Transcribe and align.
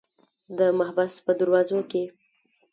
د 0.57 0.59
محبس 0.77 1.13
په 1.25 1.31
دروازو 1.39 1.79
کې. 1.91 2.03